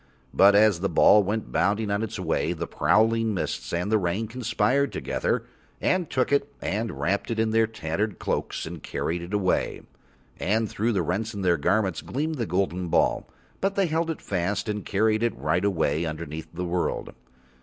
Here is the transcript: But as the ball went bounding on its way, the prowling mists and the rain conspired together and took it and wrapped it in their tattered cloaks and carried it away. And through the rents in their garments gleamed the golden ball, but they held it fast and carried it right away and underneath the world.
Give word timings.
But 0.33 0.55
as 0.55 0.79
the 0.79 0.89
ball 0.89 1.21
went 1.21 1.51
bounding 1.51 1.91
on 1.91 2.01
its 2.01 2.17
way, 2.17 2.53
the 2.53 2.65
prowling 2.65 3.35
mists 3.35 3.71
and 3.71 3.91
the 3.91 3.99
rain 3.99 4.27
conspired 4.27 4.91
together 4.91 5.45
and 5.79 6.09
took 6.09 6.31
it 6.31 6.51
and 6.59 6.99
wrapped 6.99 7.29
it 7.29 7.37
in 7.37 7.51
their 7.51 7.67
tattered 7.67 8.17
cloaks 8.17 8.65
and 8.65 8.81
carried 8.81 9.21
it 9.21 9.31
away. 9.31 9.83
And 10.39 10.67
through 10.67 10.93
the 10.93 11.03
rents 11.03 11.35
in 11.35 11.43
their 11.43 11.57
garments 11.57 12.01
gleamed 12.01 12.39
the 12.39 12.47
golden 12.47 12.87
ball, 12.87 13.27
but 13.59 13.75
they 13.75 13.85
held 13.85 14.09
it 14.09 14.23
fast 14.23 14.67
and 14.67 14.83
carried 14.83 15.21
it 15.21 15.37
right 15.37 15.63
away 15.63 15.97
and 15.99 16.09
underneath 16.09 16.47
the 16.51 16.65
world. 16.65 17.13